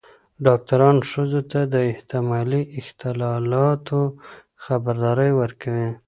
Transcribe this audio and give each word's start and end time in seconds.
ډاکتران 0.45 0.97
ښځو 1.09 1.41
ته 1.51 1.59
د 1.73 1.75
احتمالي 1.91 2.61
اختلالاتو 2.79 3.99
خبرداری 4.63 5.31
ورکوي. 5.41 5.89